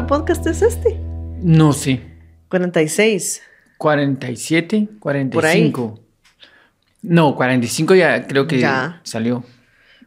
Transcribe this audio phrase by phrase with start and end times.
[0.00, 0.98] número de podcast es este?
[1.42, 2.00] No sé.
[2.48, 3.42] 46.
[3.78, 6.00] 47, 45.
[7.02, 9.00] No, 45 ya creo que Ya.
[9.04, 9.44] salió.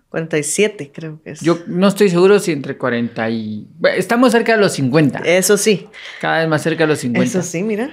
[0.09, 1.41] 47 creo que es.
[1.41, 3.67] Yo no estoy seguro si entre 40 y...
[3.97, 5.19] Estamos cerca de los 50.
[5.19, 5.87] Eso sí.
[6.21, 7.27] Cada vez más cerca de los 50.
[7.39, 7.89] Eso sí, mira.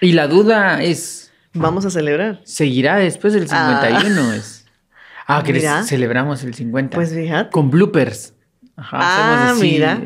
[0.00, 2.40] Y la duda es, Vamos a celebrar.
[2.44, 4.32] ¿seguirá después del 51?
[4.32, 4.64] Es...
[5.26, 6.94] Ah, que celebramos el 50.
[6.96, 7.50] Pues fíjate.
[7.50, 8.34] Con bloopers.
[8.76, 10.00] Ajá, Ah, así- mira.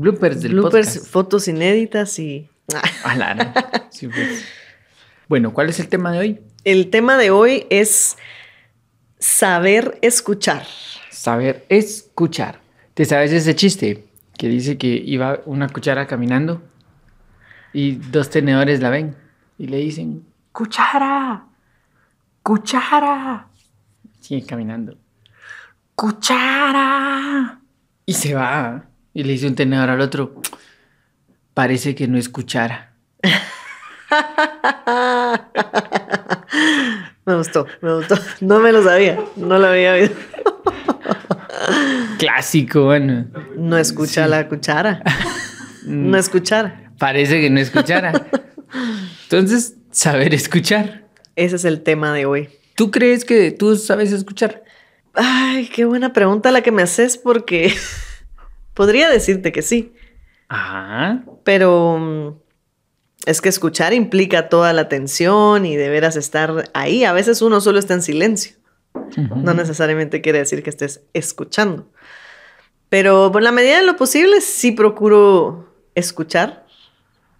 [0.00, 1.06] Bloopers del Bloopers, podcast.
[1.12, 2.48] fotos inéditas y...
[3.04, 3.52] La gran.
[3.90, 4.44] Sí, pues.
[5.28, 6.40] Bueno, ¿cuál es el tema de hoy?
[6.64, 8.16] El tema de hoy es
[9.18, 10.66] saber escuchar.
[11.10, 12.60] Saber escuchar.
[12.94, 14.06] ¿Te sabes ese chiste?
[14.38, 16.62] Que dice que iba una cuchara caminando
[17.72, 19.16] y dos tenedores la ven
[19.58, 21.44] y le dicen, ¡Cuchara!
[22.42, 23.48] ¡Cuchara!
[24.20, 24.96] Sigue caminando.
[25.94, 27.60] ¡Cuchara!
[28.06, 28.86] Y se va.
[29.12, 30.40] Y le dice un tenedor al otro,
[31.54, 32.94] parece que no es cuchara.
[37.26, 38.16] Me gustó, me gustó.
[38.40, 40.10] No me lo sabía, no lo había oído.
[42.18, 43.26] Clásico, bueno.
[43.56, 45.02] No escucha la cuchara.
[45.84, 46.90] No escuchar.
[46.98, 48.26] Parece que no es cuchara.
[49.24, 51.04] Entonces, saber escuchar.
[51.36, 52.48] Ese es el tema de hoy.
[52.74, 54.64] ¿Tú crees que tú sabes escuchar?
[55.14, 57.72] Ay, qué buena pregunta la que me haces porque
[58.80, 59.92] podría decirte que sí,
[60.48, 62.28] Ah, pero mm,
[63.26, 67.04] es que escuchar implica toda la atención y de veras estar ahí.
[67.04, 68.56] A veces uno solo está en silencio.
[69.36, 71.90] No necesariamente quiere decir que estés escuchando.
[72.88, 76.64] Pero por la medida de lo posible sí procuro escuchar,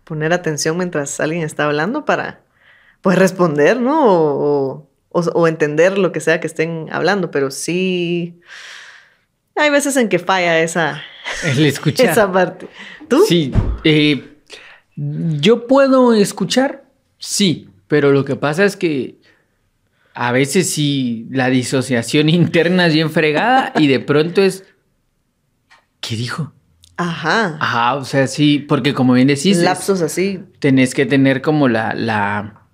[0.05, 2.43] poner atención mientras alguien está hablando para
[3.01, 4.05] pues responder, ¿no?
[4.07, 8.41] O, o- o entender lo que sea que estén hablando, pero sí
[9.57, 11.03] hay veces en que falla esa,
[11.45, 12.11] el escuchar.
[12.11, 12.69] esa parte.
[13.09, 13.25] ¿Tú?
[13.27, 13.53] Sí.
[13.85, 14.39] eh,
[14.97, 16.85] yo puedo escuchar,
[17.19, 19.19] sí, pero lo que pasa es que
[20.15, 24.65] a veces sí la disociación interna es bien fregada y de pronto es.
[26.01, 26.53] ¿Qué dijo?
[26.97, 27.57] Ajá.
[27.61, 31.95] Ajá, o sea, sí, porque como bien decís, Lapsos así, tenés que tener como la,
[31.95, 32.67] la,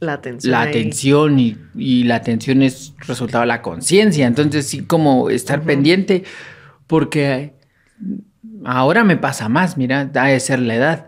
[0.00, 0.50] la atención.
[0.50, 4.26] la atención y, y la atención es resultado de la conciencia.
[4.26, 6.24] Entonces sí como estar pendiente
[6.88, 7.54] porque
[8.64, 11.06] ahora me pasa más, mira, ha de ser la edad.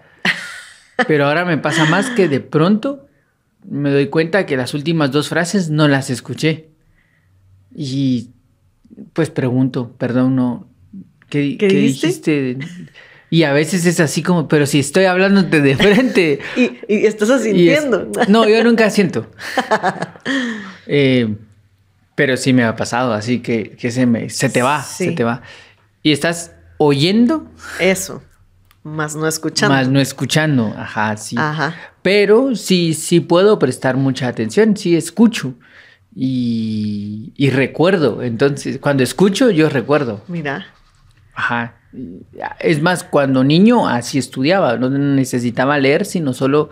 [1.06, 3.06] Pero ahora me pasa más que de pronto
[3.69, 6.69] me doy cuenta que las últimas dos frases no las escuché.
[7.74, 8.30] Y
[9.12, 10.69] pues pregunto, perdón, no,
[11.28, 12.56] ¿qué, ¿Qué qué dijiste?
[13.28, 16.38] Y a veces es así como, pero si estoy hablándote de frente.
[16.56, 18.10] Y, y estás Y es- sintiendo.
[18.28, 19.28] no, yo nunca siento.
[20.86, 21.34] Eh,
[22.14, 25.06] pero sí me ha pasado, así que, que se, me, se te va, Sí.
[25.06, 25.42] se te va.
[26.03, 27.47] Y estás oyendo,
[27.81, 28.22] Eso.
[28.82, 29.75] Más no escuchando.
[29.75, 30.72] más no escuchando.
[30.76, 31.34] Ajá, sí.
[31.38, 31.75] Ajá.
[32.03, 35.54] Pero sí, sí puedo prestar mucha atención, sí escucho.
[36.15, 38.22] Y, y recuerdo.
[38.22, 40.22] Entonces, cuando escucho, yo recuerdo.
[40.28, 40.66] Mira.
[41.34, 41.75] Ajá.
[42.60, 46.70] Es más, cuando niño así estudiaba, no necesitaba leer, sino solo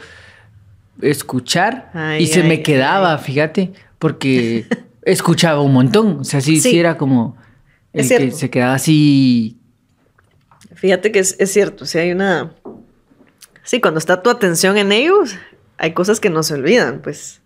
[1.00, 4.66] escuchar Ay, y se ay, me quedaba, fíjate, porque
[5.02, 6.78] escuchaba un montón, o sea, sí, sí, Sí.
[6.78, 7.36] era como
[7.92, 9.58] el Es que se quedaba así,
[10.74, 12.54] Fíjate que es, es cierto, si hay una...
[13.62, 15.36] Sí, cuando está tu atención en ellos,
[15.78, 17.40] hay cosas que no se olvidan, pues.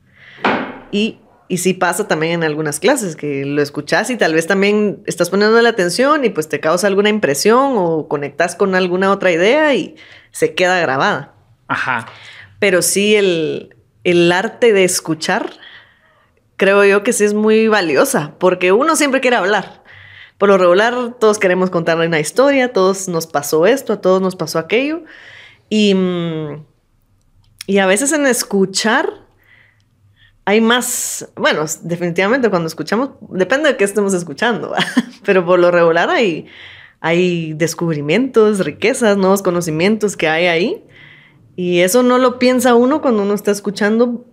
[0.91, 1.19] Y,
[1.49, 5.31] y sí pasa también en algunas clases, que lo escuchas y tal vez también estás
[5.31, 9.75] poniendo la atención y pues te causa alguna impresión o conectas con alguna otra idea
[9.75, 9.97] y
[10.33, 11.35] se queda grabada.
[11.69, 12.07] ajá,
[12.59, 15.53] Pero sí el, el arte de escuchar,
[16.57, 19.78] creo yo que sí es muy valiosa, porque uno siempre quiere hablar.
[20.39, 24.37] Por lo regular, todos queremos contar una historia, todos nos pasó esto, a todos nos
[24.37, 25.03] pasó aquello.
[25.69, 26.65] Y, mm,
[27.67, 29.29] y a veces en escuchar
[30.49, 34.73] hay más, bueno, definitivamente cuando escuchamos, depende de qué estemos escuchando,
[35.27, 36.47] pero por lo regular hay,
[37.01, 40.85] hay descubrimientos, riquezas, nuevos conocimientos que hay ahí.
[41.55, 44.25] Y eso no lo piensa uno cuando uno está escuchando,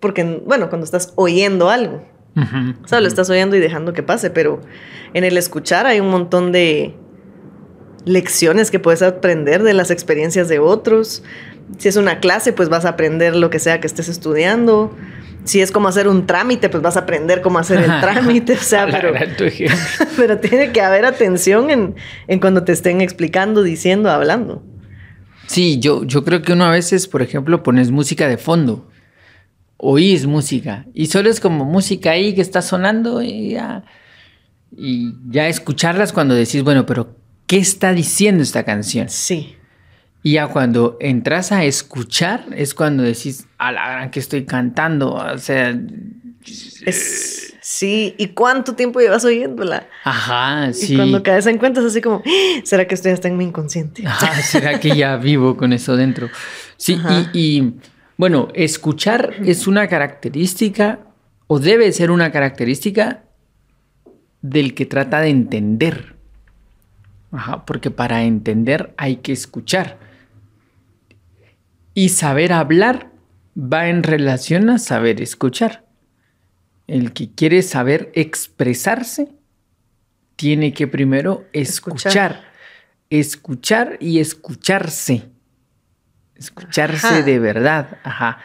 [0.00, 2.04] porque, bueno, cuando estás oyendo algo.
[2.84, 4.60] O sea, lo estás oyendo y dejando que pase, pero
[5.14, 6.94] en el escuchar hay un montón de
[8.04, 11.22] lecciones que puedes aprender de las experiencias de otros.
[11.78, 14.94] Si es una clase, pues vas a aprender lo que sea que estés estudiando.
[15.44, 18.54] Si es como hacer un trámite, pues vas a aprender cómo hacer el trámite.
[18.54, 19.12] O sea, pero,
[20.16, 21.94] pero tiene que haber atención en,
[22.26, 24.62] en cuando te estén explicando, diciendo, hablando.
[25.46, 28.86] Sí, yo, yo creo que uno a veces, por ejemplo, pones música de fondo.
[29.78, 30.86] Oís música.
[30.92, 33.84] Y solo es como música ahí que está sonando y ya.
[34.76, 37.16] Y ya escucharlas cuando decís, bueno, pero
[37.46, 39.08] ¿qué está diciendo esta canción?
[39.08, 39.54] Sí.
[40.24, 45.12] Y ya cuando entras a escuchar, es cuando decís, a la gran que estoy cantando.
[45.14, 45.74] O sea.
[46.84, 49.86] Es, sí, ¿y cuánto tiempo llevas oyéndola?
[50.04, 50.94] Ajá, sí.
[50.94, 53.44] Y cuando caes en cuenta es así como, "Ah, ¿será que estoy hasta en mi
[53.44, 54.06] inconsciente?
[54.06, 56.28] Ajá, ¿será que ya vivo con eso dentro?
[56.76, 57.30] Sí, Ajá.
[57.32, 57.74] y, y,
[58.18, 60.98] bueno, escuchar es una característica,
[61.46, 63.22] o debe ser una característica
[64.42, 66.16] del que trata de entender.
[67.30, 69.98] Ajá, porque para entender hay que escuchar.
[71.94, 73.12] Y saber hablar
[73.56, 75.84] va en relación a saber escuchar.
[76.88, 79.28] El que quiere saber expresarse
[80.34, 82.48] tiene que primero escuchar.
[83.10, 85.30] Escuchar, y escucharse.
[86.38, 87.22] Escucharse Ajá.
[87.22, 87.98] de verdad.
[88.04, 88.38] Ajá.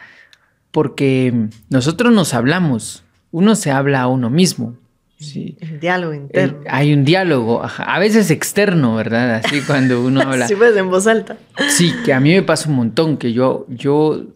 [0.70, 3.04] Porque nosotros nos hablamos.
[3.30, 4.76] Uno se habla a uno mismo.
[5.18, 5.56] Sí.
[5.60, 6.58] El diálogo El- interno.
[6.68, 9.36] hay un diálogo, ajá, a veces externo, ¿verdad?
[9.44, 10.46] Así cuando uno habla.
[10.48, 11.36] Sí, pues en voz alta.
[11.68, 14.26] Sí, que a mí me pasa un montón, que yo, yo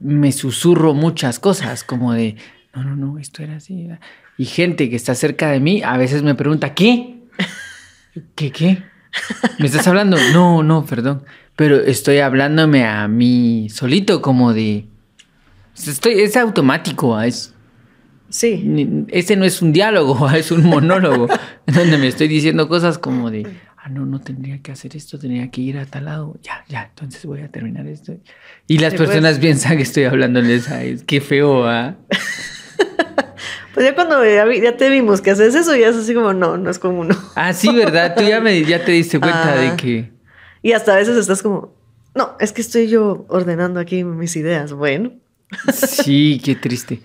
[0.00, 2.36] me susurro muchas cosas, como de,
[2.74, 3.84] no, no, no, esto era así.
[3.84, 4.00] ¿verdad?
[4.38, 7.20] Y gente que está cerca de mí a veces me pregunta, ¿qué?
[8.34, 8.82] ¿Qué, qué?
[9.58, 10.16] ¿Me estás hablando?
[10.32, 11.24] No, no, perdón.
[11.56, 14.86] Pero estoy hablándome a mí solito, como de...
[15.74, 17.26] Estoy, es automático, ¿ah?
[17.26, 17.54] es,
[18.32, 19.04] Sí.
[19.08, 21.28] ese no es un diálogo, es un monólogo,
[21.66, 25.50] donde me estoy diciendo cosas como de, ah, no, no tendría que hacer esto, tendría
[25.50, 28.16] que ir a tal lado, ya, ya, entonces voy a terminar esto.
[28.66, 29.08] Y las pues.
[29.08, 31.96] personas piensan que estoy hablándoles a ellos, qué feo, ¿ah?
[33.74, 36.32] Pues ya cuando ya, vi- ya te vimos que haces eso, ya es así como,
[36.34, 37.16] no, no es como uno.
[37.36, 38.14] Ah, sí, ¿verdad?
[38.16, 40.12] Tú ya, me, ya te diste cuenta de que...
[40.62, 41.74] Y hasta a veces estás como,
[42.14, 44.72] no, es que estoy yo ordenando aquí mis ideas.
[44.72, 45.12] Bueno,
[45.72, 47.00] Sí, qué triste.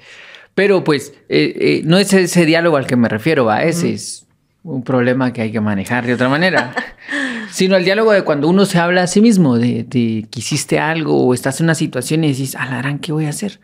[0.56, 3.64] Pero pues, eh, eh, no es ese diálogo al que me refiero, ¿va?
[3.64, 4.26] Ese es
[4.64, 6.74] un problema que hay que manejar de otra manera.
[7.52, 10.80] Sino el diálogo de cuando uno se habla a sí mismo, de, de que hiciste
[10.80, 13.60] algo o estás en una situación y dices, a la gran, ¿qué voy a hacer?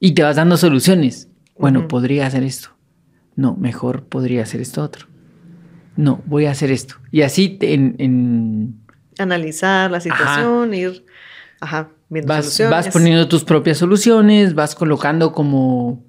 [0.00, 1.28] Y te vas dando soluciones.
[1.58, 2.70] Bueno, podría hacer esto.
[3.36, 5.06] No, mejor podría hacer esto otro.
[5.96, 6.96] No, voy a hacer esto.
[7.10, 8.80] Y así en-
[9.18, 11.04] analizar la situación, ir,
[11.60, 12.70] ajá, viendo vas, soluciones.
[12.70, 16.02] vas poniendo tus propias soluciones, vas colocando como,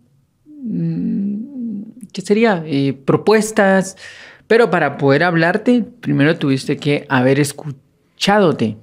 [0.61, 1.81] mm,
[2.11, 2.63] ¿qué sería?
[2.65, 3.97] Eh, propuestas,
[4.47, 8.77] pero para poder hablarte, primero tuviste que haber escuchadote.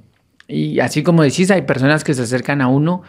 [0.49, 3.03] Y así como decís, hay personas que se acercan a uno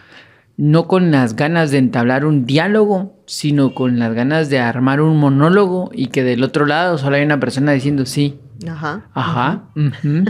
[0.63, 5.17] no con las ganas de entablar un diálogo, sino con las ganas de armar un
[5.17, 9.07] monólogo y que del otro lado solo hay una persona diciendo sí, Ajá.
[9.15, 9.63] Ajá.
[9.75, 10.25] ujú.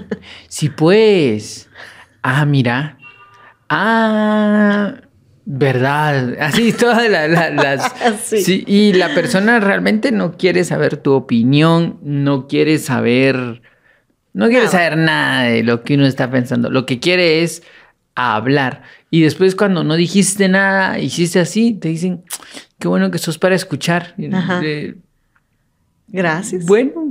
[0.48, 1.70] Sí, pues.
[2.22, 2.98] Ah, mira.
[3.68, 4.94] Ah,
[5.46, 6.36] verdad.
[6.40, 7.92] Así todas la- la- las.
[8.24, 8.42] Sí.
[8.42, 13.62] Sí, y la persona realmente no quiere saber tu opinión, no quiere saber.
[14.34, 14.72] No quiere Nada.
[14.72, 16.70] saber nada de lo que uno está pensando.
[16.70, 17.64] Lo que quiere es
[18.16, 18.84] hablar.
[19.10, 22.24] Y después, cuando no dijiste nada, hiciste así, te dicen,
[22.80, 24.14] qué bueno que sos para escuchar.
[24.18, 24.96] Eh,
[26.08, 26.66] Gracias.
[26.66, 27.10] bueno,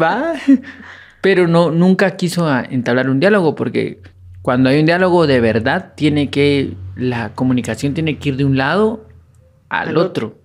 [0.00, 0.34] va.
[1.20, 4.00] Pero no, nunca quiso a- entablar un diálogo porque
[4.42, 8.56] cuando hay un diálogo de verdad, tiene que, la comunicación tiene que ir de un
[8.56, 9.06] lado
[9.68, 10.38] al, Al otro.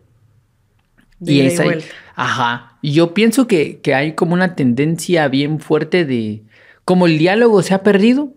[1.19, 1.65] De Y ida y es ahí.
[1.67, 1.85] vuelta.
[2.15, 2.77] Ajá.
[2.81, 6.43] Y yo pienso que, que hay como una tendencia bien fuerte de,
[6.83, 8.33] como el diálogo se ha perdido,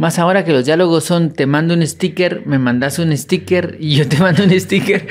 [0.00, 3.96] más ahora que los diálogos son, te mando un sticker, me mandas un sticker y
[3.96, 5.06] yo te mando un sticker.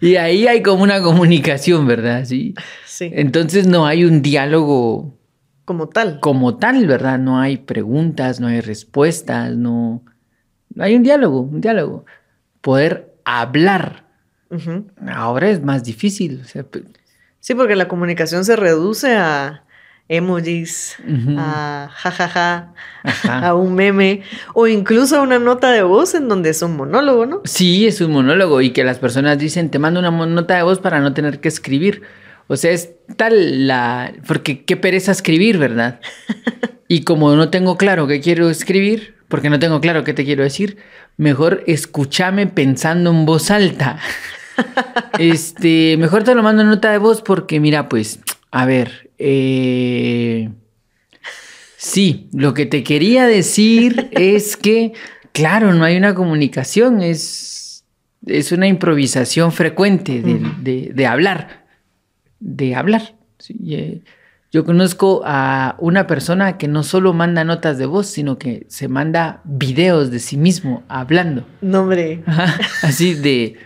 [0.00, 2.24] y ahí hay como una comunicación, ¿verdad?
[2.26, 2.54] Sí.
[2.86, 5.18] Sí, Entonces no hay un diálogo
[5.64, 6.20] como tal.
[6.20, 7.18] como tal, ¿verdad?
[7.18, 10.04] No hay preguntas, no hay respuestas, no,
[10.74, 12.04] no hay un diálogo, un diálogo.
[12.60, 14.04] Poder hablar
[15.08, 16.42] ahora es más difícil.
[16.42, 16.84] o sea, pe-
[17.40, 19.63] Sí, porque la comunicación se reduce a
[20.08, 20.96] emojis,
[21.38, 23.48] a jajaja, Ajá.
[23.48, 27.26] a un meme o incluso a una nota de voz en donde es un monólogo,
[27.26, 27.40] ¿no?
[27.44, 30.78] Sí, es un monólogo y que las personas dicen, te mando una nota de voz
[30.78, 32.02] para no tener que escribir.
[32.46, 34.12] O sea, es tal la...
[34.26, 36.00] Porque qué pereza escribir, ¿verdad?
[36.86, 40.44] Y como no tengo claro qué quiero escribir, porque no tengo claro qué te quiero
[40.44, 40.76] decir,
[41.16, 43.98] mejor escúchame pensando en voz alta.
[45.18, 48.20] Este, mejor te lo mando en nota de voz porque mira, pues,
[48.50, 50.50] a ver, eh...
[51.76, 54.92] Sí, lo que te quería decir es que,
[55.32, 57.84] claro, no hay una comunicación, es,
[58.26, 61.66] es una improvisación frecuente de, de- de hablar,
[62.40, 63.16] de hablar.
[63.38, 64.00] Sí, eh,
[64.50, 68.88] yo conozco a una persona que no solo manda notas de voz, sino que se
[68.88, 71.46] manda videos de sí mismo hablando.
[71.60, 72.22] No, hombre.
[72.24, 73.56] Ajá, Así de,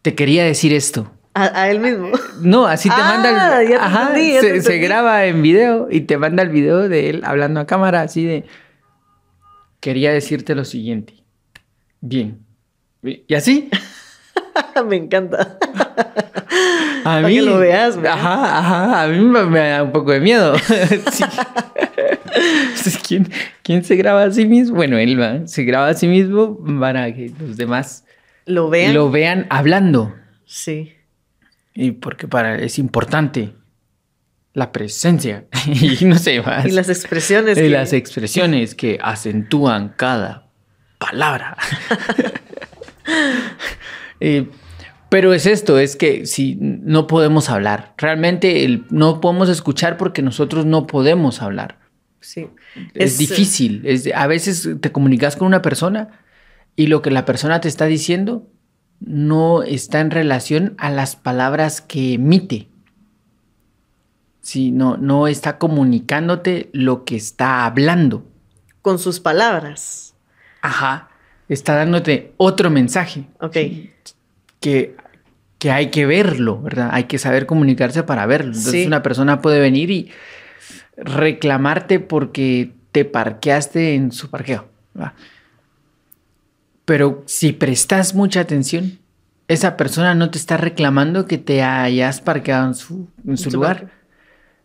[0.00, 1.12] te quería decir esto.
[1.32, 2.10] A, él mismo.
[2.40, 3.74] No, así te manda el.
[3.74, 7.66] ajá, se, se, graba en video y te manda el video de él hablando a
[7.66, 8.44] cámara, así de.
[9.78, 11.14] Quería decirte lo siguiente.
[12.00, 12.40] Bien.
[13.02, 13.70] ¿Y así?
[14.86, 15.58] me encanta.
[17.04, 17.36] A mí.
[17.36, 19.02] que lo veas, Ajá, ajá.
[19.02, 20.54] A mí me, da un poco de miedo.
[23.06, 23.28] ¿Quién,
[23.62, 24.76] ¿Quién, se graba a sí mismo?
[24.76, 28.04] Bueno, él va, se graba a sí mismo para que los demás
[28.46, 28.94] lo vean.
[28.94, 30.14] Lo vean hablando.
[30.44, 30.94] Sí.
[31.74, 33.54] Y porque para es importante
[34.52, 36.66] la presencia y no sé más.
[36.66, 37.58] Y las expresiones.
[37.58, 40.50] Y las expresiones que acentúan cada
[40.98, 41.56] palabra.
[44.22, 44.50] Eh,
[45.08, 50.66] pero es esto, es que si no podemos hablar, realmente no podemos escuchar porque nosotros
[50.66, 51.78] no podemos hablar.
[52.20, 52.48] Sí.
[52.94, 53.82] Es, difícil.
[53.84, 56.20] Es, a veces te comunicas con una persona
[56.76, 58.46] y lo que la persona te está diciendo
[59.00, 62.68] no está en relación a las palabras que emite.
[64.42, 68.24] Sí, no, no está comunicándote lo que está hablando.
[68.82, 70.14] Con sus palabras.
[70.62, 71.08] Ajá.
[71.48, 73.26] Está dándote otro mensaje.
[73.40, 73.56] Ok.
[74.60, 74.96] Que,
[75.58, 76.90] que hay que verlo, ¿verdad?
[76.92, 78.52] Hay que saber comunicarse para verlo.
[78.54, 80.10] Entonces una persona puede venir y
[80.96, 84.68] reclamarte porque te parqueaste en su parqueo.
[86.90, 88.98] Pero si prestas mucha atención,
[89.46, 93.92] esa persona no te está reclamando que te hayas parqueado en su, en su lugar,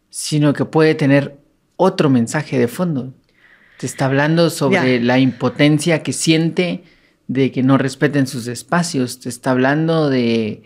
[0.09, 1.37] sino que puede tener
[1.75, 3.13] otro mensaje de fondo.
[3.77, 6.83] Te está hablando sobre la impotencia que siente
[7.27, 9.19] de que no respeten sus espacios.
[9.19, 10.63] Te está hablando de,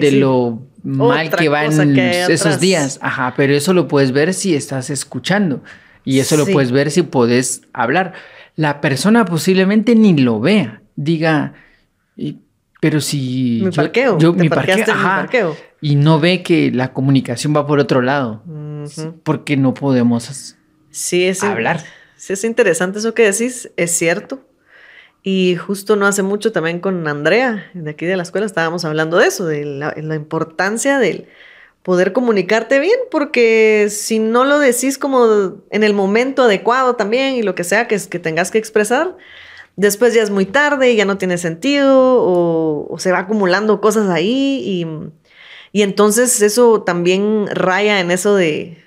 [0.00, 2.98] de lo mal que van esos días.
[3.02, 5.62] Ajá, pero eso lo puedes ver si estás escuchando.
[6.04, 8.14] Y eso lo puedes ver si puedes hablar.
[8.56, 11.54] La persona posiblemente ni lo vea diga,
[12.80, 17.78] pero si mi parqueo, yo, mi, parqueo, y no ve que la comunicación va por
[17.78, 18.42] otro lado,
[19.22, 20.56] porque no podemos
[20.90, 21.80] sí, es hablar.
[22.16, 24.40] Sí, es interesante eso que decís, es cierto.
[25.22, 29.18] Y justo no hace mucho también con Andrea, de aquí de la escuela, estábamos hablando
[29.18, 31.28] de eso, de la, la importancia del
[31.82, 37.42] poder comunicarte bien, porque si no lo decís como en el momento adecuado también y
[37.42, 39.16] lo que sea que, que tengas que expresar,
[39.78, 44.10] después ya es muy tarde y ya no tiene sentido o, se va acumulando cosas
[44.10, 44.86] ahí y,
[45.72, 48.82] y, entonces eso también raya en eso de,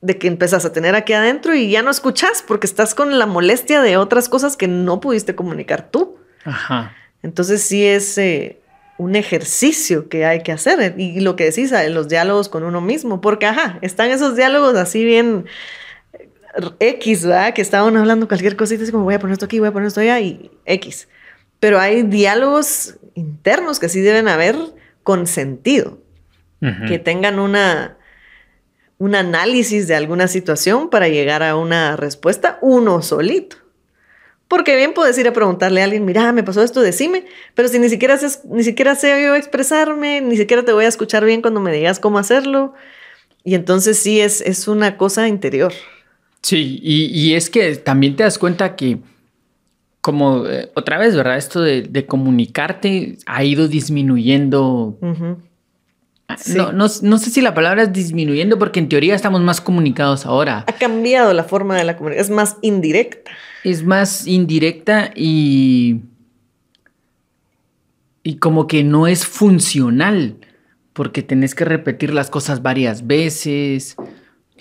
[0.00, 3.26] de que empezás a tener aquí adentro y ya no escuchas porque estás con la
[3.26, 6.16] molestia de otras cosas que no pudiste comunicar tú.
[6.46, 6.96] Ajá.
[7.22, 8.58] Entonces sí es eh,
[8.96, 12.80] un ejercicio que hay que hacer y lo que decís, en los diálogos con uno
[12.80, 15.44] mismo, porque ajá, están esos diálogos así bien
[16.78, 17.54] X, ¿verdad?
[17.54, 19.88] Que estaban hablando cualquier cosita, así como voy a poner esto aquí, voy a poner
[19.88, 21.08] esto allá y X.
[21.58, 24.56] Pero hay diálogos internos que sí deben haber
[25.02, 25.98] con sentido,
[26.86, 27.96] que tengan una,
[28.98, 33.56] un análisis de alguna situación para llegar a una respuesta uno solito.
[34.46, 37.78] Porque bien puedes ir a preguntarle a alguien, mira, me pasó esto, decime, pero si
[37.78, 41.60] ni siquiera, ni siquiera sé yo expresarme, ni siquiera te voy a escuchar bien cuando
[41.60, 42.74] me digas cómo hacerlo.
[43.44, 45.72] Y entonces sí es, es una cosa interior.
[46.42, 48.98] Sí, y, es que también te das cuenta que,
[50.00, 51.36] como eh, otra vez, ¿verdad?
[51.36, 54.98] Esto de, comunicarte ha ido disminuyendo.
[56.28, 60.64] Ah, no, sé si la palabra es disminuyendo, porque en teoría estamos más comunicados ahora.
[60.66, 63.30] Ha cambiado la forma de la comunicación, es más indirecta.
[63.64, 66.00] Es más indirecta y.
[68.22, 70.36] Y como que no es funcional,
[70.92, 73.96] porque tenés que repetir las cosas varias veces.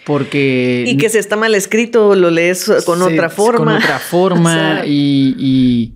[0.06, 0.86] Porque...
[0.88, 3.58] Y que si está mal escrito, lo lees con otra forma.
[3.58, 5.94] Con otra forma y,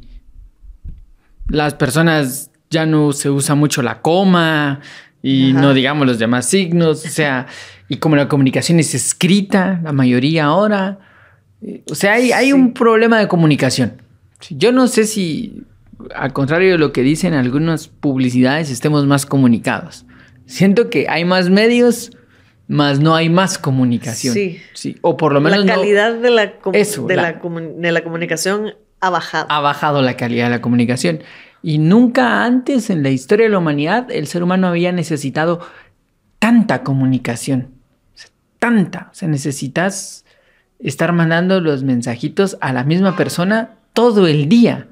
[1.47, 4.79] las personas ya no se usa mucho la coma
[5.21, 7.47] y no digamos los demás signos, o sea,
[7.89, 10.99] y como la comunicación es escrita, la mayoría ahora,
[11.61, 14.01] eh, o sea, hay, hay un problema de comunicación.
[14.49, 15.63] Yo no sé si,
[16.15, 20.05] al contrario de lo que dicen algunas publicidades, estemos más comunicados.
[20.45, 22.11] Siento que hay más medios,
[22.67, 24.33] más no hay más comunicación.
[24.33, 24.61] Sí.
[24.73, 24.97] sí.
[25.01, 25.65] O por lo menos.
[25.65, 29.45] La calidad de, la, de, la, de la comunicación ha bajado.
[29.49, 31.21] Ha bajado la calidad de la comunicación.
[31.61, 35.61] Y nunca antes en la historia de la humanidad el ser humano había necesitado
[36.39, 37.69] tanta comunicación.
[38.59, 39.09] tanta.
[39.11, 40.25] O sea, necesitas
[40.79, 44.87] estar mandando los mensajitos a la misma persona todo el día.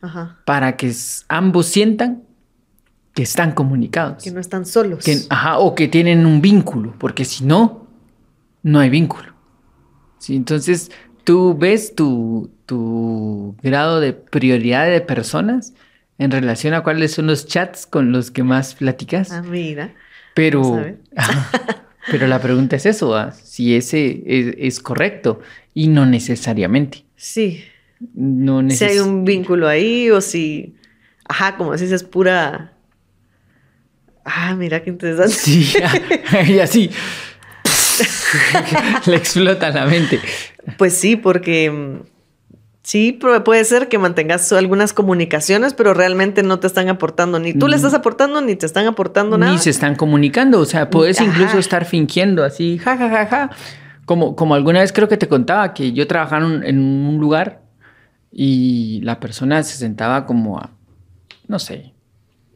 [0.00, 0.38] Ajá.
[0.44, 0.92] Para que
[1.28, 2.22] ambos sientan
[3.14, 4.22] que están comunicados.
[4.22, 5.04] Que no están solos.
[5.28, 7.86] ajá, o que tienen un vínculo, porque si no,
[8.62, 9.32] no hay vínculo.
[10.18, 10.36] ¿Sí?
[10.36, 10.90] Entonces,
[11.24, 15.74] tú ves tu, tu grado de prioridad de personas
[16.18, 19.32] en relación a cuáles son los chats con los que más platicas.
[19.32, 19.94] Ah, mira.
[20.34, 20.82] Pero,
[22.10, 23.32] pero la pregunta es eso, ¿ah?
[23.32, 25.40] si ese es, correcto
[25.74, 27.04] y no necesariamente.
[27.16, 27.64] Sí.
[28.14, 30.74] No Si hay un vínculo ahí o si,
[31.28, 32.71] ajá, como decís, es pura...
[34.24, 35.34] Ah, mira qué interesante.
[35.34, 35.74] Sí,
[36.48, 36.90] y así.
[39.06, 40.20] Le explota la mente.
[40.78, 42.12] Pues sí, porque mm,
[42.82, 47.68] Sí, puede ser que mantengas algunas comunicaciones, pero realmente no te están aportando, ni tú
[47.68, 49.52] le estás aportando, ni te están aportando nada.
[49.52, 53.50] Ni se están comunicando, o sea, puedes incluso estar fingiendo así, ja, ja, ja, ja.
[54.04, 57.62] Como, como alguna vez creo que te contaba que yo trabajaba en un lugar
[58.32, 60.70] y la persona se sentaba como a,
[61.46, 61.92] no sé,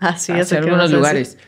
[0.00, 1.38] ah, sí, hacia algunos lugares.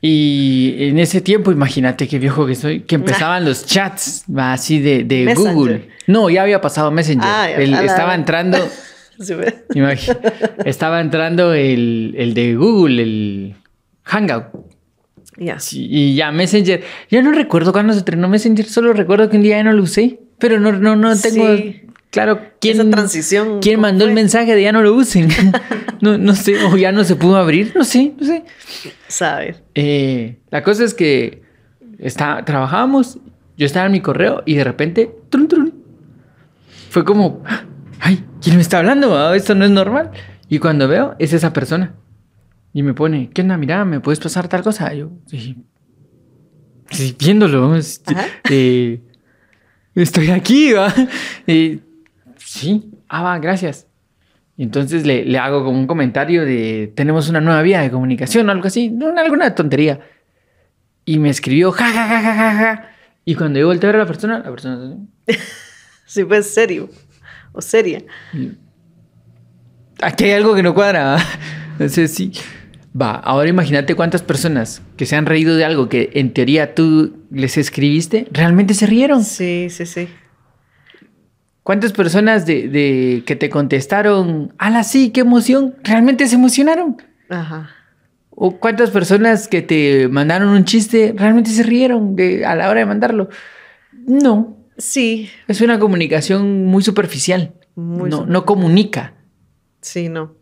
[0.00, 5.04] Y en ese tiempo, imagínate qué viejo que soy, que empezaban los chats así de,
[5.04, 5.88] de Google.
[6.06, 7.26] No, ya había pasado Messenger.
[7.26, 8.58] Ah, estaba entrando.
[10.64, 13.54] estaba entrando el, el, de Google, el
[14.04, 14.44] Hangout.
[15.72, 16.82] Y ya Messenger.
[17.10, 19.82] Yo no recuerdo cuándo se estrenó Messenger, solo recuerdo que un día ya no lo
[19.82, 20.20] usé.
[20.38, 21.46] Pero no, no, no tengo
[22.16, 22.80] claro quién.
[22.80, 23.60] Esa transición.
[23.60, 25.28] ¿Quién mandó el mensaje de ya no lo usen?
[26.00, 28.44] no, no sé, o ya no se pudo abrir, no sé, no sé.
[29.06, 29.62] Saber.
[29.74, 31.42] Eh, la cosa es que
[31.98, 33.18] está, trabajábamos,
[33.58, 35.74] yo estaba en mi correo y de repente, trun, trun,
[36.88, 37.42] fue como,
[38.00, 39.16] ay, ¿quién me está hablando?
[39.16, 40.10] Ah, esto no es normal.
[40.48, 41.96] Y cuando veo, es esa persona.
[42.72, 43.58] Y me pone, ¿qué onda?
[43.58, 44.94] Mira, ¿me puedes pasar tal cosa?
[44.94, 45.56] yo, sí,
[46.90, 47.76] sí viéndolo,
[48.48, 49.02] eh,
[49.94, 50.94] estoy aquí, ¿va?
[51.46, 51.80] Y,
[52.56, 53.86] sí, ah, va, gracias.
[54.56, 58.48] Y entonces le, le, hago como un comentario de tenemos una nueva vía de comunicación
[58.48, 60.00] o algo así, no, alguna tontería.
[61.04, 62.90] Y me escribió ja, ja, ja, ja, ja, ja.
[63.24, 64.96] Y cuando yo volteé a ver a la persona, la persona...
[66.06, 66.88] sí, pues serio
[67.52, 68.02] o seria.
[70.00, 71.18] Aquí hay algo que no cuadra.
[71.72, 72.32] Entonces sí.
[72.98, 77.14] Va, ahora imagínate cuántas personas que se han reído de algo que en teoría tú
[77.30, 79.22] les escribiste, realmente se rieron.
[79.22, 80.08] Sí, sí, sí.
[81.66, 87.02] ¿Cuántas personas de, que te contestaron, ala, sí, qué emoción, realmente se emocionaron?
[87.28, 87.70] Ajá.
[88.30, 92.78] ¿O cuántas personas que te mandaron un chiste realmente se rieron de, a la hora
[92.78, 93.30] de mandarlo?
[93.92, 94.56] No.
[94.78, 95.28] Sí.
[95.48, 97.52] Es una comunicación muy superficial.
[97.74, 99.14] Muy no, no comunica.
[99.80, 100.36] Sí, no.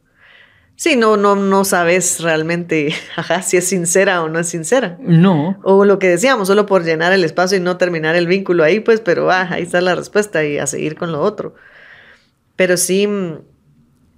[0.77, 4.97] Sí, no, no, no sabes realmente ajá, si es sincera o no es sincera.
[5.01, 5.59] No.
[5.63, 8.81] O lo que decíamos, solo por llenar el espacio y no terminar el vínculo ahí,
[8.81, 11.55] pues, pero ah, ahí está la respuesta y a seguir con lo otro.
[12.57, 13.09] Pero sí,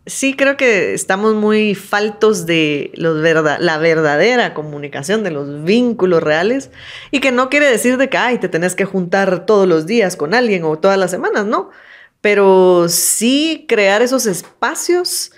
[0.07, 6.71] sí creo que estamos muy faltos de los la verdadera comunicación, de los vínculos reales,
[7.11, 10.17] y que no quiere decir de que, ay, te tenés que juntar todos los días
[10.17, 11.71] con alguien o todas las semanas, no.
[12.23, 15.33] Pero sí crear esos espacios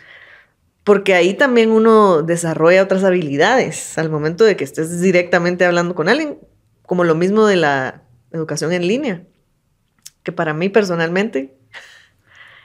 [0.88, 6.08] porque ahí también uno desarrolla otras habilidades al momento de que estés directamente hablando con
[6.08, 6.38] alguien,
[6.86, 9.22] como lo mismo de la educación en línea,
[10.22, 11.58] que para mí personalmente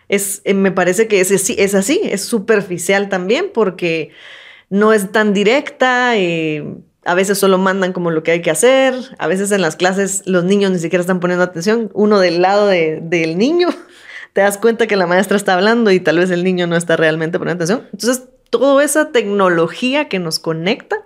[0.07, 1.31] es, eh, me parece que es,
[1.75, 4.11] así, es superficial también, porque
[4.69, 6.15] no es tan directa.
[6.15, 6.63] Eh,
[7.03, 8.95] a veces solo mandan como lo que hay que hacer.
[9.17, 11.91] A veces en las clases los niños ni siquiera están poniendo atención.
[11.93, 13.67] Uno del lado del niño
[14.33, 16.97] te das cuenta que la maestra está hablando y tal vez el niño no está
[16.97, 17.87] realmente poniendo atención.
[17.93, 20.97] Entonces, toda esa tecnología que nos conecta,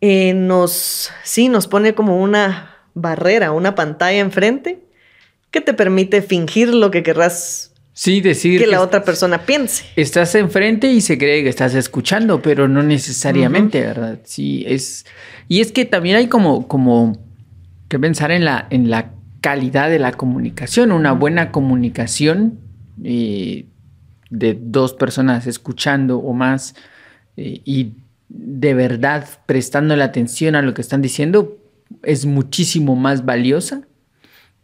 [0.00, 4.80] eh, nos, sí, nos pone como una barrera, una pantalla enfrente
[5.50, 9.84] que te permite fingir lo que querrás Sí, decir que la otra persona piense.
[9.96, 14.20] Estás enfrente y se cree que estás escuchando, pero no necesariamente, ¿verdad?
[14.22, 15.04] Sí, es.
[15.48, 17.18] Y es que también hay como, como
[17.88, 22.58] que pensar en la, en la calidad de la comunicación, una buena comunicación
[23.04, 23.66] eh,
[24.30, 26.74] de dos personas escuchando o más
[27.36, 27.92] eh, y
[28.28, 31.56] de verdad prestando la atención a lo que están diciendo
[32.02, 33.82] es muchísimo más valiosa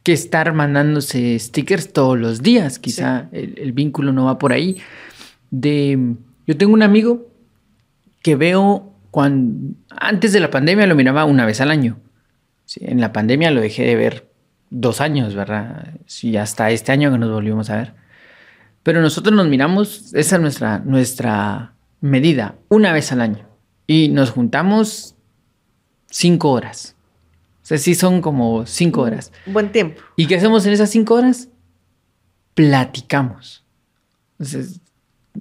[0.03, 2.79] que estar mandándose stickers todos los días.
[2.79, 4.77] Quizá el, vínculo no va por ahí.
[5.51, 5.99] De,
[6.47, 7.27] yo tengo un amigo
[8.23, 11.99] que veo cuando antes de la pandemia lo miraba una vez al año.
[12.81, 14.34] en la pandemia lo dejé de ver
[14.75, 15.95] dos años, ¿verdad?
[16.07, 17.95] Sí, hasta este año que nos volvimos a ver.
[18.83, 23.49] Pero nosotros nos miramos, esa es nuestra, nuestra medida, una vez al año.
[23.87, 25.15] Y nos juntamos
[26.11, 26.97] cinco horas.
[27.63, 29.33] O sea, sí son como cinco horas.
[29.47, 30.03] Buen tiempo.
[30.17, 31.49] ¿Y qué hacemos en esas cinco horas?
[32.55, 33.65] Platicamos.
[34.39, 34.81] Entonces,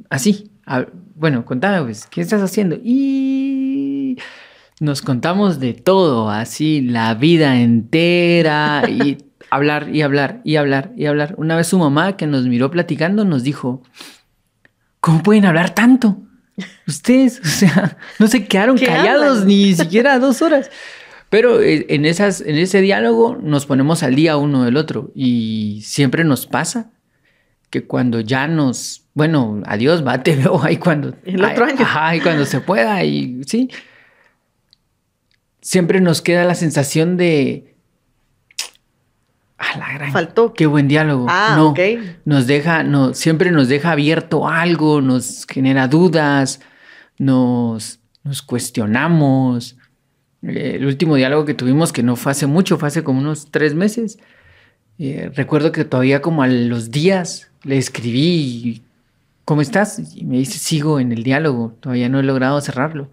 [0.10, 0.52] así.
[1.16, 2.78] bueno, contame, pues, ¿qué estás haciendo?
[2.82, 3.33] Y
[4.84, 9.18] nos contamos de todo, así la vida entera y
[9.50, 11.36] hablar y hablar y hablar y hablar.
[11.38, 13.82] Una vez su mamá que nos miró platicando nos dijo,
[15.00, 16.18] ¿cómo pueden hablar tanto?
[16.86, 20.70] Ustedes, o sea, no se quedaron callados ni siquiera dos horas.
[21.30, 25.82] Pero eh, en, esas, en ese diálogo nos ponemos al día uno del otro y
[25.84, 26.92] siempre nos pasa
[27.70, 31.16] que cuando ya nos, bueno, adiós, va, te veo ahí cuando...
[31.24, 31.78] El otro año.
[31.80, 33.70] Ajá, y cuando se pueda y sí.
[35.64, 37.74] Siempre nos queda la sensación de...
[39.58, 40.12] A la gran...
[40.12, 40.54] Faltó.
[40.54, 41.26] Qué buen diálogo.
[41.30, 41.80] Ah, no, ok.
[42.26, 46.60] Nos deja, no, siempre nos deja abierto algo, nos genera dudas,
[47.18, 49.78] nos, nos cuestionamos.
[50.42, 53.50] Eh, el último diálogo que tuvimos, que no fue hace mucho, fue hace como unos
[53.50, 54.20] tres meses.
[55.00, 58.84] eh, recuerdo que todavía como a los días le escribí,
[59.46, 60.14] ¿cómo estás?
[60.14, 63.10] Y me dice, sigo en el diálogo, todavía no he logrado cerrarlo.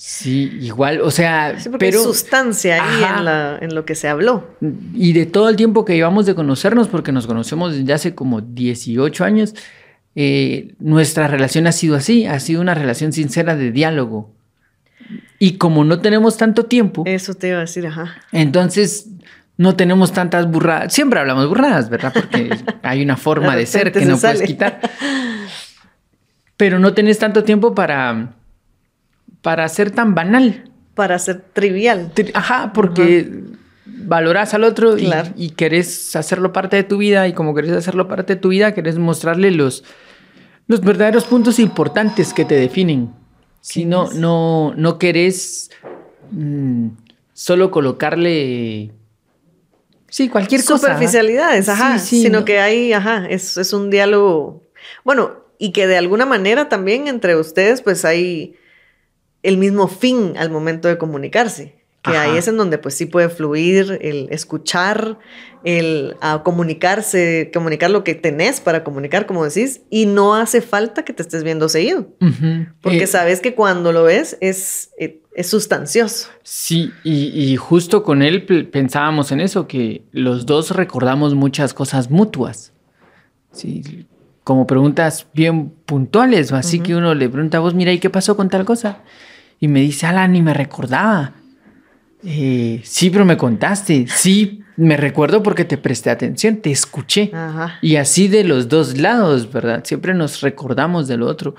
[0.00, 1.98] Sí, igual, o sea, Sí, pero...
[1.98, 4.48] hay sustancia ahí en, la- en lo que se habló.
[4.94, 8.40] Y de todo el tiempo que llevamos de conocernos, porque nos conocemos desde hace como
[8.40, 9.56] 18 años,
[10.14, 14.30] eh, nuestra relación ha sido así, ha sido una relación sincera de diálogo.
[15.40, 18.14] Y como no tenemos tanto tiempo, Eso te iba a decir, ajá.
[18.30, 19.08] entonces
[19.56, 20.92] no tenemos tantas burradas.
[20.92, 22.12] Siempre hablamos burradas, ¿verdad?
[22.14, 22.50] Porque
[22.84, 24.80] hay una forma De ser que se no puedes quitar.
[26.56, 28.34] Pero no tenés tanto tiempo para,
[29.48, 30.70] para ser tan banal.
[30.94, 32.12] Para ser trivial.
[32.14, 33.30] Tri- Ajá, porque
[33.86, 35.30] valoras al otro y- Claro.
[35.36, 38.74] y, querés hacerlo parte de tu vida y como querés hacerlo parte de tu vida,
[38.74, 39.84] querés mostrarle los,
[40.66, 43.14] los verdaderos puntos importantes que te definen.
[43.62, 45.70] Si no, no, no querés
[46.30, 46.88] mm,
[47.32, 48.92] solo colocarle...
[50.10, 50.88] Sí, cualquier cosa.
[50.88, 51.98] Superficialidades, ajá.
[51.98, 52.44] Sí, sí, sino no.
[52.44, 54.62] que hay, ajá, es, es un diálogo.
[55.04, 58.54] Bueno, y que de alguna manera también entre ustedes, pues hay
[59.42, 61.76] el mismo fin al momento de comunicarse.
[62.02, 62.22] Que Ajá.
[62.22, 65.18] ahí es en donde pues sí puede fluir el escuchar,
[65.64, 71.04] el a comunicarse, comunicar lo que tenés para comunicar, como decís, y no hace falta
[71.04, 72.06] que te estés viendo seguido.
[72.82, 76.28] Porque Eh, sabes que cuando lo ves es, eh, es sustancioso.
[76.44, 82.10] Sí, y, y justo con él pensábamos en eso, que los dos recordamos muchas cosas
[82.10, 82.72] mutuas.
[83.50, 84.06] Sí,
[84.48, 88.08] como preguntas bien puntuales, o así que uno le pregunta a vos, mira, ¿y qué
[88.08, 89.02] pasó con tal cosa?
[89.60, 91.34] Y me dice, Alan, ni me recordaba.
[92.24, 94.06] Eh, sí, pero me contaste.
[94.08, 97.30] Sí, me recuerdo porque te presté atención, te escuché.
[97.34, 97.74] Ajá.
[97.82, 99.84] Y así de los dos lados, ¿verdad?
[99.84, 101.54] Siempre nos recordamos del otro.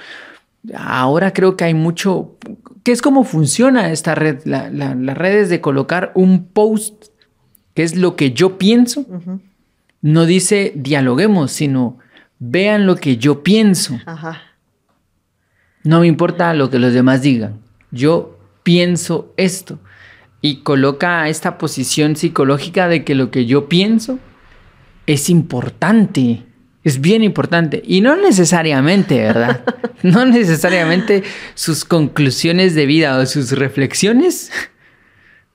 [0.76, 2.38] Ahora creo que hay mucho...
[2.82, 4.40] ¿Qué es cómo funciona esta red?
[4.46, 7.10] La, la, la red es de colocar un post,
[7.76, 9.06] que es lo que yo pienso.
[10.02, 12.00] No dice dialoguemos, sino
[12.40, 14.00] vean lo que yo pienso.
[14.06, 14.42] Ajá.
[15.84, 17.60] No me importa lo que los demás digan.
[17.92, 19.80] Yo pienso esto.
[20.42, 24.20] Y coloca esta posición psicológica de que lo que yo pienso
[25.06, 26.44] es importante.
[26.84, 27.82] Es bien importante.
[27.86, 29.64] Y no necesariamente, ¿verdad?
[30.04, 31.24] no necesariamente
[31.56, 34.50] sus conclusiones de vida o sus reflexiones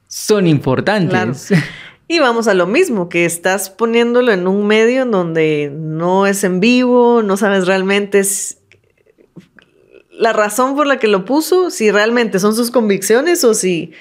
[0.06, 1.46] son importantes.
[1.48, 1.64] Claro.
[2.06, 6.44] Y vamos a lo mismo, que estás poniéndolo en un medio en donde no es
[6.44, 8.58] en vivo, no sabes realmente es
[10.10, 13.92] la razón por la que lo puso, si realmente son sus convicciones o si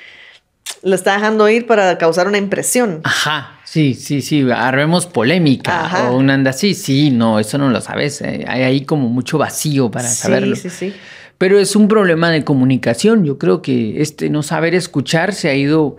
[0.84, 3.02] lo está dejando ir para causar una impresión.
[3.04, 6.12] Ajá, sí, sí, sí, armemos polémica Ajá.
[6.12, 9.38] o un anda así, sí, no, eso no lo sabes, eh, hay ahí como mucho
[9.38, 10.56] vacío para sí, saberlo.
[10.56, 10.94] sí, sí.
[11.38, 15.56] Pero es un problema de comunicación, yo creo que este no saber escuchar se ha
[15.56, 15.98] ido,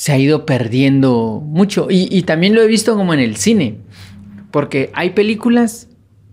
[0.00, 3.78] se ha ido perdiendo mucho y, y también lo he visto como en el cine,
[4.52, 5.88] porque hay películas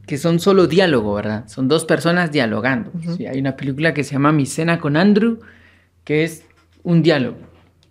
[0.05, 1.47] que son solo diálogo, ¿verdad?
[1.47, 2.91] Son dos personas dialogando.
[3.17, 5.39] Sí, hay una película que se llama Mi cena con Andrew,
[6.03, 6.43] que es
[6.83, 7.37] un diálogo.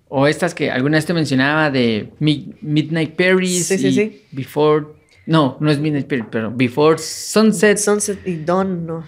[0.08, 4.22] O estas que alguna vez te mencionaba de Mi- Midnight Paris Sí, sí, y sí.
[4.30, 4.86] Before...
[5.26, 7.78] No, no es Midnight Paris, pero Before Sunset.
[7.78, 9.02] Sunset y Dawn, no.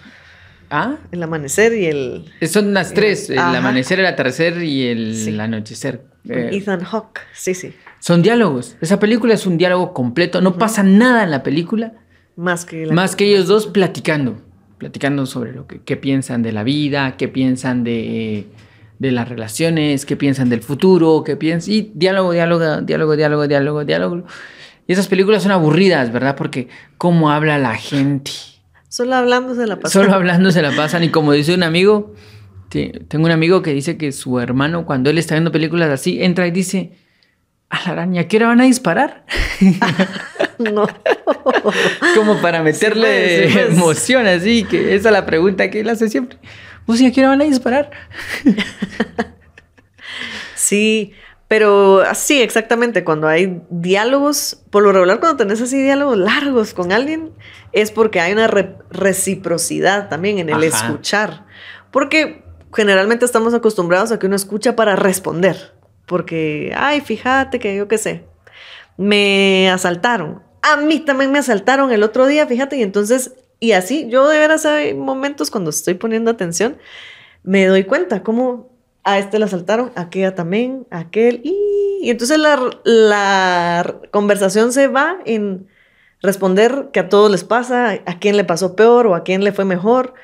[0.70, 0.96] ¿Ah?
[1.12, 3.56] El amanecer y el Son las tres, el Ajá.
[3.58, 5.38] amanecer, el atardecer y el Sí.
[5.38, 6.04] anochecer.
[6.28, 7.20] Eh, Ethan Hawke.
[7.32, 7.72] Sí, sí.
[8.00, 8.76] son diálogos.
[8.80, 10.40] Esa película es un diálogo completo.
[10.40, 11.92] No pasa nada en la película
[12.36, 14.36] Más que la- más que ellos dos platicando.
[14.78, 18.46] Platicando sobre lo que qué piensan de la vida, qué piensan de,
[18.98, 21.72] de las relaciones, qué piensan del futuro, qué piensan.
[21.72, 24.24] Y diálogo, diálogo, diálogo, diálogo, diálogo, diálogo.
[24.86, 26.36] Y esas películas son aburridas, ¿verdad?
[26.36, 28.30] Porque cómo habla la gente.
[28.88, 29.92] Solo hablando se la pasa.
[30.00, 32.14] Solo hablando se la pasan y como dice un amigo,
[32.68, 36.22] te- tengo un amigo que dice que su hermano cuando él está viendo películas así,
[36.22, 36.92] entra y dice,
[37.68, 39.24] a la araña, ¿a qué hora van a disparar?
[40.58, 40.86] No.
[42.14, 43.76] como para meterle pues, sí, pues.
[43.76, 46.38] emoción así, que esa es la pregunta que él hace siempre.
[46.86, 47.90] Pues, ¿y a qué hora van a disparar?
[50.54, 51.12] Sí,
[51.48, 56.90] Pero así, exactamente, cuando hay diálogos, por lo regular cuando tenés así diálogos largos con
[56.90, 57.32] alguien,
[57.72, 61.46] es porque hay una reciprocidad también en el escuchar.
[61.92, 62.42] Porque
[62.74, 65.72] generalmente estamos acostumbrados a que uno escucha para responder.
[66.06, 68.24] Porque, ay, fíjate que yo qué sé,
[68.96, 70.42] me asaltaron.
[70.62, 74.38] A mí también me asaltaron el otro día, fíjate, y entonces, y así, yo de
[74.38, 76.76] veras hay momentos cuando estoy poniendo atención,
[77.44, 78.75] me doy cuenta cómo
[79.06, 85.18] a este le asaltaron, a aquella también, a aquel, y, entonces la, conversación se va
[85.24, 85.68] en
[86.20, 89.52] responder que a todos les pasa, a quién le pasó peor o a quién le
[89.52, 90.14] fue mejor.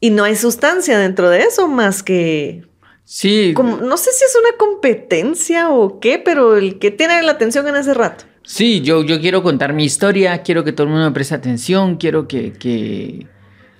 [0.00, 2.64] Y no hay sustancia dentro de eso más que...
[3.04, 3.52] Sí.
[3.54, 7.68] Como, no sé si es una competencia o qué, pero el que tiene la atención
[7.68, 8.24] en ese rato.
[8.42, 11.96] Sí, yo, yo quiero contar mi historia, quiero que todo el mundo me preste atención,
[11.96, 13.26] quiero que, que,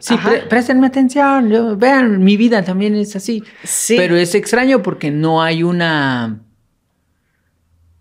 [0.04, 0.18] Sí,
[0.50, 3.42] prestenme atención, vean, mi vida también es así.
[3.62, 3.96] Sí.
[3.96, 6.40] Pero es extraño porque no hay una...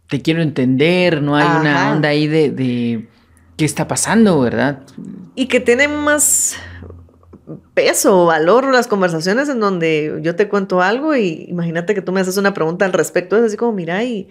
[0.09, 3.07] Te quiero entender, no hay una onda ahí de, de
[3.55, 4.83] qué está pasando, ¿verdad?
[5.35, 6.57] Y que tienen más
[7.73, 12.11] peso o valor las conversaciones en donde yo te cuento algo y imagínate que tú
[12.11, 14.27] me haces una pregunta al respecto, es así como, mira, y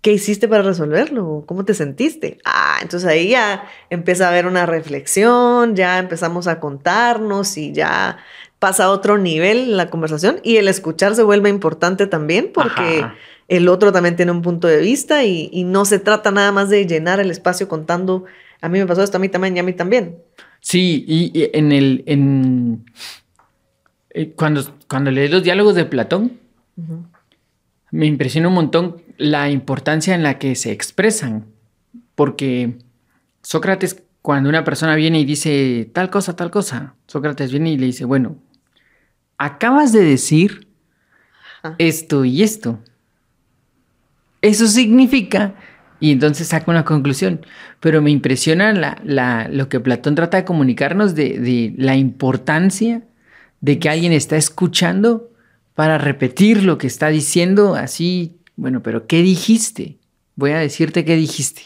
[0.00, 1.44] ¿Qué hiciste para resolverlo?
[1.46, 2.38] ¿Cómo te sentiste?
[2.44, 8.18] Ah, entonces ahí ya empieza a haber una reflexión, ya empezamos a contarnos y ya
[8.58, 13.06] pasa a otro nivel la conversación y el escuchar se vuelve importante también porque
[13.48, 16.86] el otro también tiene un punto de vista y, no se trata nada más de
[16.86, 18.24] llenar el espacio contando,
[18.60, 20.18] a mí me pasó esto, a mí también y a mí también.
[20.60, 22.84] Sí, y, en el, en,
[24.10, 26.38] eh, cuando, cuando lees los diálogos de Platón,
[27.90, 31.46] me impresiona un montón la importancia en la que se expresan,
[32.14, 32.78] porque
[33.42, 37.86] Sócrates, cuando una persona viene y dice tal cosa, tal cosa, Sócrates viene y le
[37.86, 38.36] dice, bueno,
[39.38, 40.68] acabas de decir
[41.78, 42.80] esto y esto.
[44.42, 45.54] Eso significa,
[45.98, 47.44] y entonces saca una conclusión,
[47.80, 53.02] pero me impresiona la, lo que Platón trata de comunicarnos de, de la importancia
[53.60, 55.30] de que alguien está escuchando
[55.78, 58.36] para repetir lo que está diciendo así.
[58.56, 59.96] Bueno, pero ¿qué dijiste?
[60.34, 61.62] Voy a decirte qué dijiste.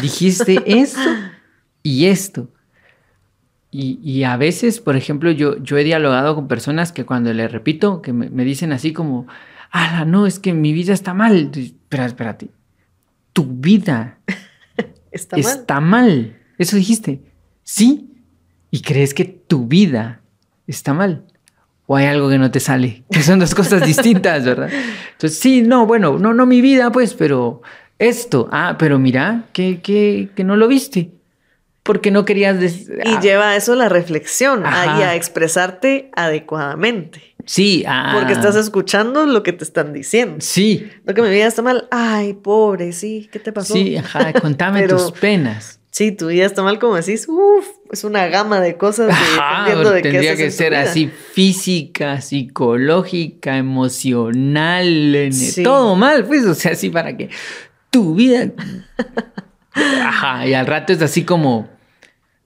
[0.00, 1.10] Dijiste esto
[1.82, 2.48] y esto.
[3.70, 8.00] Y, a veces, por ejemplo, yo, yo he dialogado con personas que cuando le repito,
[8.00, 9.26] que me, dicen así como,
[9.70, 11.50] ah, no, es que mi vida está mal.
[11.54, 12.48] Espera, espérate.
[13.34, 14.18] Tu vida
[15.10, 16.38] está, está mal.
[16.56, 17.20] Eso dijiste.
[17.64, 18.14] Sí.
[18.70, 20.22] Y crees que tu vida
[20.66, 21.26] está mal
[21.86, 24.70] o hay algo que no te sale, que son dos cosas distintas, ¿verdad?
[25.12, 27.62] Entonces, sí, no, bueno, no, no mi vida, pues, pero
[27.98, 31.10] esto, ah, pero mira, que, que, que no lo viste,
[31.82, 32.60] porque no querías...
[32.62, 33.20] Y ah.
[33.20, 37.36] lleva a eso la reflexión, y a expresarte adecuadamente.
[37.44, 38.12] Sí, ah.
[38.14, 40.38] Porque estás escuchando lo que te están diciendo.
[40.40, 40.90] Sí.
[41.04, 43.74] Lo que mi vida está mal, ay, pobre, sí, ¿qué te pasó?
[43.74, 45.75] Sí, ajá, contame tus penas.
[45.96, 50.02] Sí, tu vida está mal, como decís, uff, es una gama de cosas dependiendo de
[50.02, 55.30] Tendría que ser así física, psicológica, emocional,
[55.64, 57.30] todo mal, pues, o sea, así para que
[57.88, 58.50] tu vida.
[59.72, 61.66] Ajá, y al rato es así como.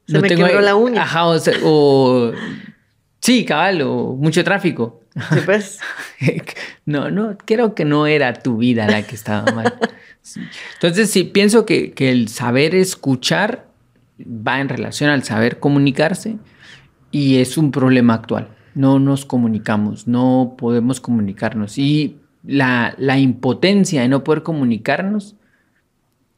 [0.06, 0.46] Se no me tengo...
[0.46, 1.02] quebró la uña.
[1.02, 2.32] Ajá, o, o,
[3.20, 4.99] Sí, cabal, o mucho tráfico.
[5.14, 5.80] Sí, pues.
[6.86, 9.74] no, no, creo que no era tu vida la que estaba mal.
[10.74, 13.66] Entonces, sí, pienso que, el saber escuchar
[14.20, 16.36] va en relación al saber comunicarse
[17.10, 18.48] y es un problema actual.
[18.74, 21.78] No nos comunicamos, no podemos comunicarnos.
[21.78, 25.34] Y la, impotencia de no poder comunicarnos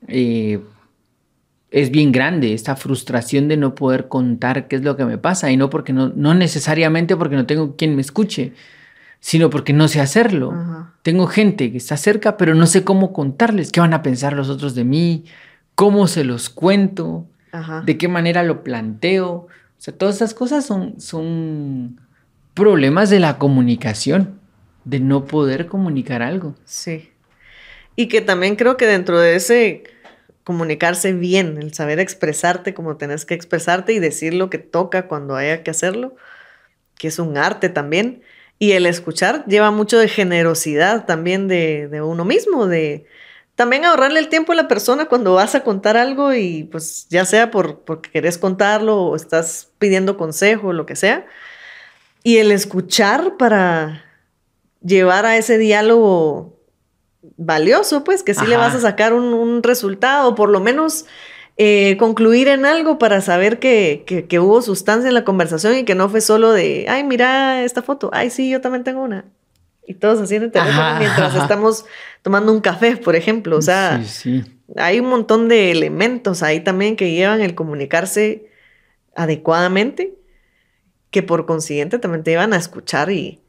[0.08, 0.60] eh,
[1.72, 5.50] es bien grande, esta frustración de no poder contar qué es lo que me pasa
[5.50, 8.52] y no porque no, no necesariamente porque no tengo quien me escuche,
[9.20, 10.54] sino porque no sé hacerlo.
[11.02, 14.50] Tengo gente que está cerca, pero no sé cómo contarles, qué van a pensar los
[14.50, 15.24] otros de mí,
[15.74, 17.26] cómo se los cuento,
[17.84, 19.32] de qué manera lo planteo.
[19.32, 22.00] O sea, todas esas cosas son, son
[22.52, 24.34] problemas de la comunicación,
[24.84, 26.54] de no poder comunicar algo.
[26.66, 27.10] Sí.
[27.96, 29.84] Y que también creo que dentro de ese
[30.44, 35.36] comunicarse bien, el saber expresarte como tenés que expresarte y decir lo que toca cuando
[35.36, 36.16] haya que hacerlo,
[36.96, 38.22] que es un arte también
[38.62, 43.06] y el escuchar lleva mucho de generosidad también de, uno mismo, de
[43.56, 47.24] también ahorrarle el tiempo a la persona cuando vas a contar algo y pues ya
[47.24, 51.26] sea por, porque querés contarlo o estás pidiendo consejo o lo que sea.
[52.22, 54.04] Y el escuchar para
[54.80, 56.56] llevar a ese diálogo
[57.36, 61.06] valioso, pues que sí le vas a sacar un, un resultado, por lo menos
[61.58, 65.94] eh, concluir en algo para saber que, que, hubo sustancia en la conversación y que
[65.94, 69.26] no fue solo de, ay, mira esta foto, ay, sí, yo también tengo una.
[69.86, 71.84] Y todos así en el teléfono mientras estamos
[72.22, 73.58] tomando un café, por ejemplo.
[73.58, 74.02] O sea,
[74.76, 78.46] hay un montón de elementos ahí también que llevan el comunicarse
[79.14, 80.14] adecuadamente,
[81.10, 83.42] que por consiguiente también te llevan a escuchar y,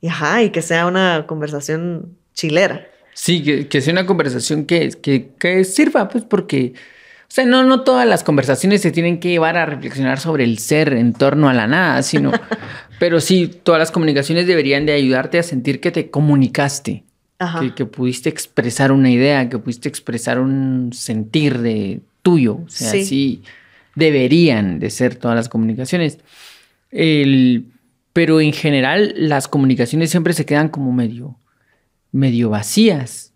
[0.00, 2.86] y, ajá, y que sea una conversación chilera.
[3.22, 4.88] Sí, que, sea una conversación que,
[5.38, 9.58] que, sirva, pues porque, o sea, no, no todas las conversaciones se tienen que llevar
[9.58, 12.32] a reflexionar sobre el ser en torno a la nada, sino,
[12.98, 17.04] pero sí, todas las comunicaciones deberían de ayudarte a sentir que te comunicaste,
[17.60, 22.92] que, que, pudiste expresar una idea, que pudiste expresar un sentir de tuyo, o sea,
[22.92, 23.42] sí,
[23.96, 26.20] deberían de ser todas las comunicaciones.
[26.90, 27.66] El,
[28.14, 31.36] pero en general las comunicaciones siempre se quedan como medio
[32.12, 33.32] medio vacías.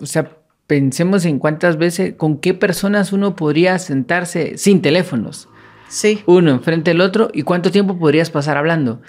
[0.00, 5.48] O sea, pensemos en cuántas veces, con qué personas uno podría sentarse sin teléfonos.
[5.88, 6.22] Sí.
[6.26, 9.00] Uno enfrente del otro y cuánto tiempo podrías pasar hablando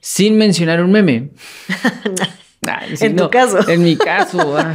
[0.00, 1.30] sin mencionar un meme.
[3.00, 3.68] en tu caso.
[3.68, 4.56] En mi caso.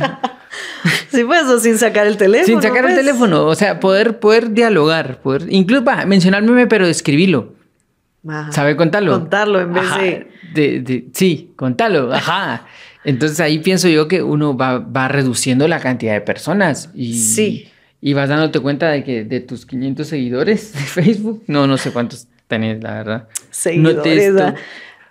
[1.09, 2.45] Sí, pues, o sin sacar el teléfono.
[2.45, 2.95] Sin sacar el pues.
[2.95, 7.53] teléfono, o sea, poder, poder dialogar, poder, incluso mencionar meme, pero escribirlo.
[8.51, 9.11] ¿Sabe contarlo?
[9.11, 9.83] Contarlo en vez
[10.53, 10.81] de...
[10.81, 11.09] de...
[11.13, 12.67] Sí, contarlo, ajá.
[13.05, 17.69] Entonces ahí pienso yo que uno va, reduciendo la cantidad de personas y, sí.
[18.01, 21.91] y vas dándote cuenta de que de tus 500 seguidores de Facebook, no, no sé
[21.91, 23.27] cuántos tenés, la verdad.
[23.51, 24.33] Seguidores,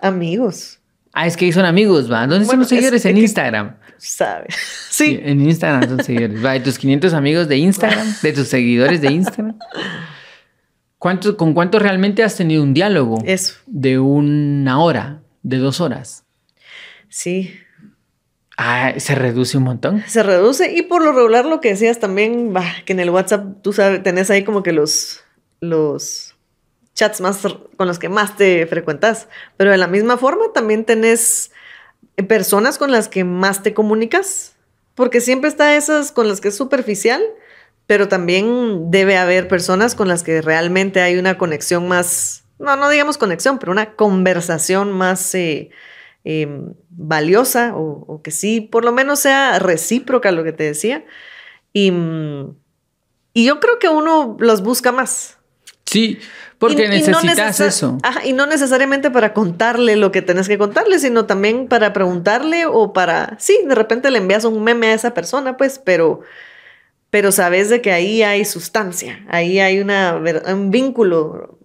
[0.01, 0.81] amigos.
[1.13, 2.27] Ah, es que son amigos, ¿va?
[2.27, 3.05] ¿Dónde son los seguidores?
[3.05, 3.77] en Instagram.
[3.97, 4.49] Sabe.
[4.95, 5.19] Sí.
[5.25, 6.45] En Instagram son seguidores.
[6.45, 9.59] Va, de tus 500 amigos de Instagram, de tus seguidores de Instagram.
[10.99, 13.19] ¿Cuánto, ¿Con cuánto realmente has tenido un diálogo?
[13.27, 13.55] Eso.
[13.67, 16.25] De una hora, de dos horas.
[17.09, 17.55] Sí,
[18.57, 20.05] Ah, se reduce un montón.
[20.07, 23.63] Se reduce y por lo regular lo que decías también, bah, que en el WhatsApp
[23.63, 25.25] tú sabes, tenés ahí como que los,
[25.61, 26.37] los
[26.95, 27.39] chats más
[27.77, 31.51] con los que más te frecuentas, pero de la misma forma también tenés
[32.29, 34.55] personas con las que más te comunicas,
[34.95, 37.21] porque siempre está esas con las que es superficial,
[37.87, 42.89] pero también debe haber personas con las que realmente hay una conexión más, no, no
[42.89, 45.35] digamos conexión, pero una conversación más...
[45.35, 45.71] Eh,
[46.25, 51.05] Em, valiosa o, que sí, por lo menos sea recíproca lo que te decía.
[51.73, 51.93] Y,
[53.33, 55.39] y yo creo que uno los busca más.
[55.85, 56.19] Sí,
[56.59, 57.99] porque necesitas eso.
[58.25, 62.93] y no necesariamente para contarle lo que tenés que contarle, sino también para preguntarle o
[62.93, 66.21] para, sí, de repente le envías un meme a esa persona, pues, pero,
[67.11, 70.21] pero sabes de que ahí hay sustancia, ahí hay una,
[70.53, 71.59] un vínculo,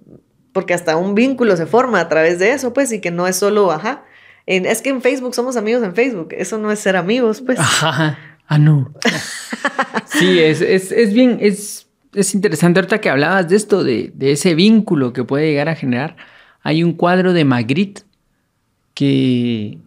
[0.51, 3.37] porque hasta un vínculo se forma a través de eso, pues, y que no es
[3.37, 4.03] solo, ajá,
[4.49, 6.29] es que en Facebook somos amigos en Facebook.
[6.31, 7.59] Eso no es ser amigos, pues.
[7.59, 8.17] Ajá.
[8.47, 8.91] Ah, no.
[10.07, 14.55] sí, es, es, bien, es, es, interesante ahorita que hablabas de esto, de, de, ese
[14.55, 16.17] vínculo que puede llegar a generar.
[16.63, 18.01] Hay un cuadro de Magritte
[18.95, 19.77] que...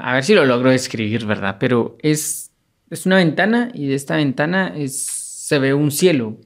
[0.00, 1.56] A ver si lo logro describir, ¿verdad?
[1.58, 2.52] Pero es,
[2.88, 6.38] es una ventana y de esta ventana es, se ve un cielo.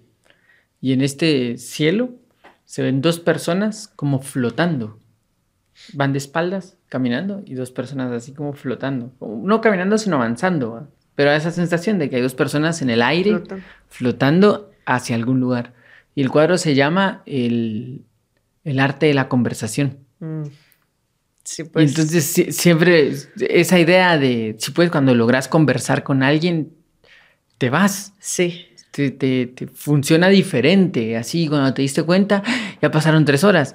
[0.81, 2.11] Y en este cielo
[2.65, 4.99] se ven dos personas como flotando
[5.93, 9.13] van de espaldas caminando y dos personas así como flotando.
[9.21, 10.89] No caminando, sino avanzando.
[11.15, 13.43] Pero esa sensación de que hay dos personas en el aire
[13.89, 15.73] flotando hacia algún lugar.
[16.15, 18.05] Y el cuadro se llama El,
[18.79, 19.99] arte de la conversación.
[20.21, 20.45] Mm.
[21.43, 21.91] Sí, pues.
[21.91, 23.13] Entonces siempre
[23.49, 26.73] esa idea de, si puedes, cuando logras conversar con alguien,
[27.59, 28.15] te vas.
[28.19, 28.69] Sí.
[28.91, 31.17] Te, te, te, funciona diferente.
[31.17, 32.43] Así, cuando te diste cuenta,
[32.81, 33.75] ya pasaron tres horas.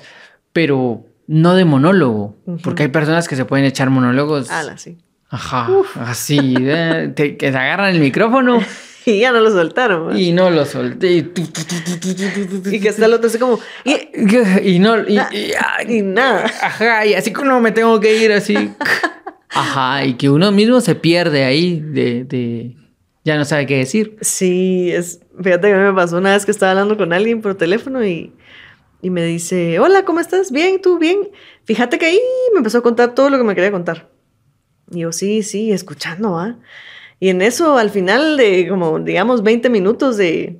[0.51, 4.49] Pero no de monólogo, porque hay personas que se pueden echar monólogos.
[4.49, 4.97] Ah, sí.
[5.29, 8.59] Ajá, así, que se agarran el micrófono.
[9.05, 10.17] y ya no lo soltaron.
[10.17, 11.11] Y no lo solté.
[11.11, 11.21] Y,
[12.79, 13.59] que está el otro así como...
[14.63, 15.07] Y, no...
[15.07, 16.45] Y, nada.
[16.63, 18.55] Ajá, y así como me tengo que ir así.
[19.49, 22.75] Ajá, y que uno mismo se pierde ahí de, de...
[23.23, 24.17] Ya no sabe qué decir.
[24.21, 25.19] Sí, es...
[25.39, 28.33] Fíjate que me pasó una vez que estaba hablando con alguien por teléfono y
[29.01, 30.51] y me dice, hola, ¿cómo estás?
[30.51, 30.97] Bien, ¿tú?
[30.97, 31.29] Bien.
[31.63, 32.19] Fíjate que ahí
[32.53, 34.09] me empezó a contar todo lo que me quería contar.
[34.91, 36.57] Y yo, sí, sí, escuchando, ¿ah?
[37.19, 40.59] Y en eso, al final de como, digamos, 20 minutos de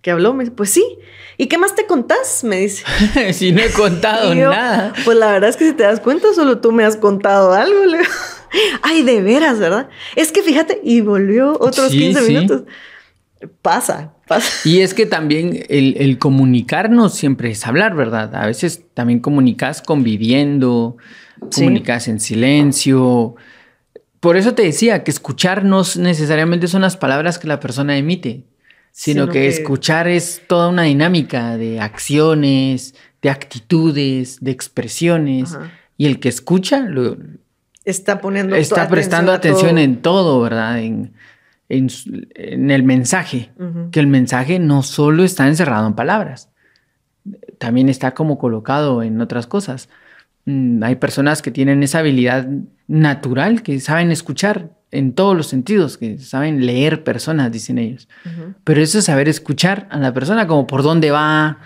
[0.00, 0.98] que habló, me dice, pues sí.
[1.36, 2.42] ¿Y qué más te contás?
[2.44, 2.84] Me dice.
[3.32, 4.92] si no he contado nada.
[5.04, 7.80] Pues la verdad es que si te das cuenta, solo tú me has contado algo.
[8.82, 9.88] Ay, de veras, ¿verdad?
[10.16, 12.62] Es que fíjate, y volvió otros 15 minutos.
[13.62, 14.68] Pasa, pasa.
[14.68, 18.34] Y es que también el, comunicarnos siempre es hablar, ¿verdad?
[18.34, 20.96] A veces también comunicas conviviendo,
[21.54, 23.36] comunicas en silencio.
[24.18, 28.44] Por eso te decía que escuchar no necesariamente son las palabras que la persona emite,
[28.90, 35.56] sino, que, escuchar es toda una dinámica de acciones, de actitudes, de expresiones.
[35.96, 37.16] Y el que escucha lo,
[37.84, 39.78] Está poniendo está atención prestando atención todo.
[39.78, 40.78] en todo, ¿verdad?
[40.80, 41.14] En,
[41.68, 43.50] en el mensaje.
[43.90, 46.50] Que el mensaje no solo está encerrado en palabras,
[47.58, 49.88] también está como colocado en otras cosas.
[50.46, 52.48] Mm, Hay personas que tienen esa habilidad
[52.86, 58.08] natural, que saben escuchar en todos los sentidos, que saben leer personas, dicen ellos.
[58.64, 61.58] Pero eso es saber escuchar a la persona, como por dónde va.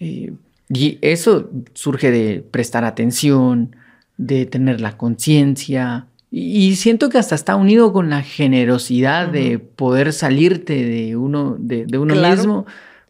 [0.00, 0.32] eh,
[0.72, 3.74] y eso surge de prestar atención,
[4.16, 6.06] de tener la conciencia.
[6.32, 11.86] Y, siento que hasta está unido con la generosidad de poder salirte de uno, de,
[11.86, 12.36] de uno Claro.
[12.36, 12.66] mismo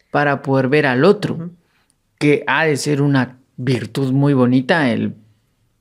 [0.09, 1.51] para poder ver al otro.
[2.17, 5.13] Que ha de ser una virtud muy bonita el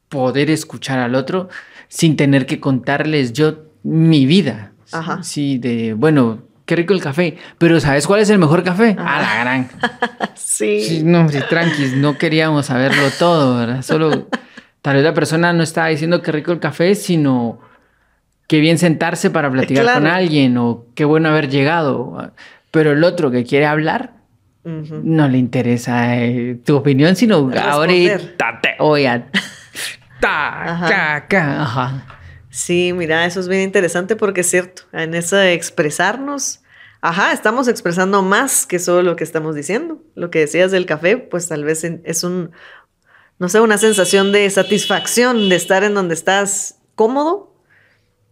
[0.08, 1.48] poder escuchar al otro
[1.88, 4.72] sin tener que contarles yo mi vida.
[4.92, 5.22] Ajá.
[5.22, 8.96] Sí, de, bueno, qué rico el café, pero ¿sabes cuál es el mejor café?
[8.98, 9.16] Ajá.
[9.16, 9.68] A la gran.
[10.34, 10.82] Sí.
[10.82, 13.80] Sí, no, sí, tranquis, no queríamos saberlo todo, ¿verdad?
[13.82, 14.28] Solo
[14.82, 17.60] tal vez la persona no estaba diciendo qué rico el café, sino
[18.46, 20.00] qué bien sentarse para platicar Claro.
[20.00, 22.32] con alguien o qué bueno haber llegado.
[22.70, 24.14] Pero el otro que quiere hablar,
[24.64, 25.00] Ujú.
[25.04, 27.62] no le interesa eh, tu opinión, sino Responder.
[27.70, 29.26] ahorita te voy a...
[30.20, 30.88] Ta, Ajá.
[30.88, 32.06] ca, ca, ajá.
[32.50, 36.60] Sí, mira, eso es bien interesante porque es cierto, en eso de expresarnos,
[37.00, 40.02] ajá, estamos expresando más que solo lo que estamos diciendo.
[40.14, 42.50] Lo que decías del café, pues tal vez es un,
[43.40, 47.52] no sé, una sensación de satisfacción de estar en donde estás cómodo.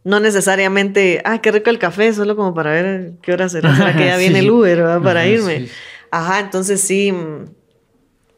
[0.04, 3.96] No necesariamente, ah, qué rico el café, solo como para ver qué hora será, será
[3.96, 5.02] que ya viene el Uber ¿verdad?
[5.02, 5.58] para Ajá, irme.
[5.60, 5.70] sí.
[6.10, 7.46] Ajá, entonces sí, mm,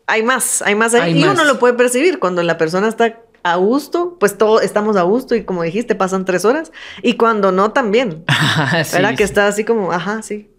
[0.06, 1.12] hay más, hay más ahí.
[1.12, 1.34] Hay y más.
[1.34, 5.34] uno lo puede percibir cuando la persona está a gusto, pues todos estamos a gusto
[5.34, 6.70] y como dijiste, pasan tres horas.
[7.02, 8.22] Y cuando no, también.
[8.28, 9.16] Ajá, sí, ¿Verdad?
[9.16, 10.50] Que está así como, ajá, sí.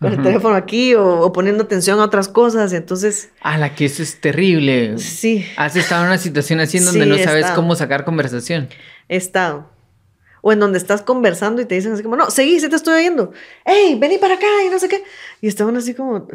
[0.00, 2.72] Con el teléfono aquí o, o poniendo atención a otras cosas.
[2.72, 4.98] Entonces, Ah, la que eso es terrible.
[4.98, 7.56] sí, Has estado en una situación así en donde Sí, no sabes estado.
[7.56, 8.68] cómo sacar conversación.
[9.08, 9.70] he estado.
[10.42, 12.94] O en donde estás conversando y te dicen así como, no, seguí, sí te estoy
[13.00, 13.32] oyendo.
[13.64, 14.46] ¡Ey, vení para acá!
[14.66, 15.02] Y no sé qué.
[15.40, 16.28] Y estaban así como,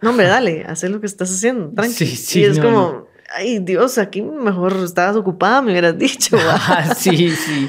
[0.00, 1.92] no, hombre, dale, haz lo que estás haciendo, tranqui.
[2.06, 3.06] Sí, sí, y es no, como, no.
[3.36, 6.36] ay, Dios, aquí mejor estabas ocupada, me hubieras dicho.
[6.38, 7.68] Ajá, sí, sí.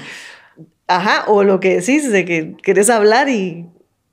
[0.88, 3.68] Ajá, o lo que decís de que querés hablar y,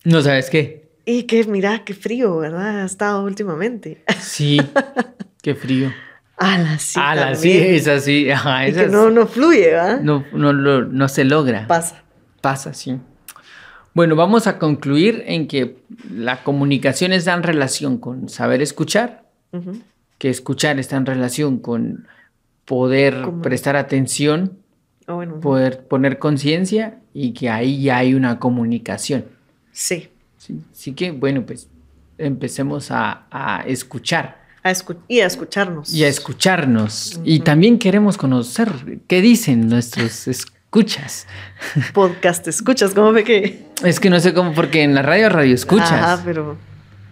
[0.04, 0.88] No sabes qué.
[1.04, 2.82] y que mira, qué frío, ¿verdad?
[2.82, 4.02] Ha estado últimamente.
[4.20, 4.60] Sí,
[5.42, 5.90] qué frío.
[6.78, 6.98] Sí.
[7.00, 7.74] ah, la sí, también.
[7.76, 8.28] es así.
[8.30, 8.92] Ajá, Y es que así.
[8.92, 10.00] no, no fluye, ¿verdad?
[10.00, 11.68] No, no, no se logra.
[11.68, 12.02] Pasa.
[12.40, 12.98] Pasa, sí.
[13.94, 15.76] Bueno, vamos a concluir en que
[16.10, 19.22] la comunicación está en relación con saber escuchar,
[20.18, 22.08] que escuchar está en relación con
[22.64, 24.58] poder prestar atención,
[25.06, 29.26] bueno, poder poner conciencia y que ahí ya hay una comunicación.
[29.72, 30.08] Sí.
[30.38, 31.68] Sí, Así que, bueno, pues
[32.18, 35.92] empecemos a, a escuchar A escu- y a escucharnos.
[35.94, 37.20] y a escucharnos.
[37.24, 41.26] Y también queremos conocer qué dicen nuestros escuchas.
[41.94, 43.66] Podcast, escuchas, ¿cómo ve que?
[43.84, 45.92] Es que no sé cómo, porque en la radio radio escuchas.
[45.92, 46.56] Ajá, pero.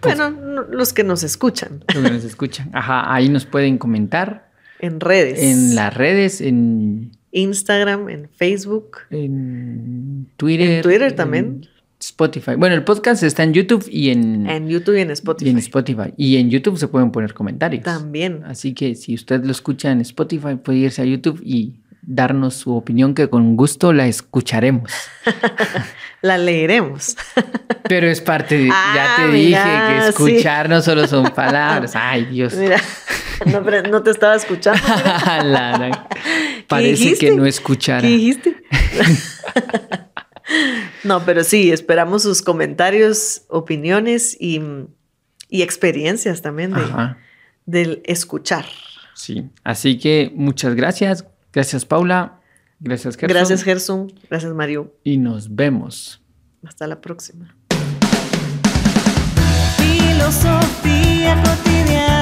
[0.00, 2.70] Pues Bueno, no- los que nos escuchan Los que nos escuchan.
[2.72, 4.50] Ajá, ahí nos pueden comentar
[4.80, 5.40] en redes.
[5.42, 8.98] en las redes, en, Instagram, en Facebook.
[9.11, 10.68] en Twitter.
[10.78, 11.68] En Twitter también.
[12.01, 12.55] Spotify.
[12.57, 15.51] Bueno, el podcast está en YouTube y en, En YouTube y en y Spotify.
[15.51, 16.14] en Spotify.
[16.16, 17.84] Y en YouTube se pueden poner comentarios.
[17.84, 18.42] También.
[18.46, 22.74] Así que si usted lo escucha en Spotify, puede irse a YouTube y darnos su
[22.74, 24.90] opinión que con gusto la escucharemos.
[26.22, 27.16] La leeremos.
[27.88, 28.66] Pero es parte de...
[28.68, 30.09] ya Ah, te dije que sí.
[30.34, 31.92] escuchar no solo son palabras.
[31.96, 32.55] Ay, Dios.
[32.57, 32.76] Mira,
[33.46, 34.82] no, pero no te estaba escuchando.
[34.86, 35.42] mira.
[35.44, 36.09] La- la-
[36.68, 38.03] Parece que no escuchara.
[38.03, 38.57] ¿Qué dijiste?
[41.05, 44.61] No, pero sí, esperamos sus comentarios, opiniones y,
[45.48, 46.82] y experiencias también de,
[47.66, 48.66] del escuchar.
[49.14, 51.24] Sí, así que muchas gracias.
[51.53, 52.40] Gracias, Paula.
[52.78, 53.36] Gracias, Gerson.
[53.36, 54.12] Gracias, Gerson.
[54.28, 54.94] Gracias, Mario.
[55.05, 56.22] Y nos vemos.
[56.66, 57.55] Hasta la próxima.
[59.76, 62.19] Filosofía cotidiana.